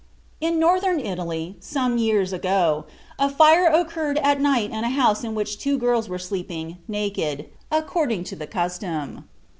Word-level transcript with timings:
In 0.39 0.57
Northern 0.57 0.99
Italy, 0.99 1.57
some 1.59 1.99
years 1.99 2.33
ago, 2.33 2.85
a 3.19 3.29
fire 3.29 3.67
occurred 3.67 4.17
at 4.17 4.41
night 4.41 4.71
in 4.71 4.83
a 4.83 4.89
house 4.89 5.23
in 5.23 5.35
which 5.35 5.59
two 5.59 5.77
girls 5.77 6.09
were 6.09 6.17
sleeping, 6.17 6.79
naked, 6.87 7.49
according 7.71 8.23
to 8.23 8.35
the 8.35 8.47
custom. 8.47 9.29